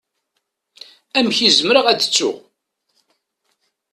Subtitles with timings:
[1.17, 2.37] Amek i zemreɣ ad t-ttuɣ?